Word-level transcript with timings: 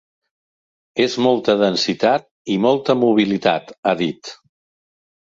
És 1.03 1.17
molta 1.25 1.53
densitat 1.59 2.25
i 2.53 2.55
molta 2.63 2.97
mobilitat, 3.03 3.71
ha 3.85 3.95
dit. 4.01 4.33